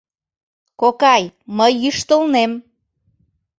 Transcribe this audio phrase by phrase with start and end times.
[0.81, 1.23] —Кокай,
[1.57, 2.51] мый йӱштылнем...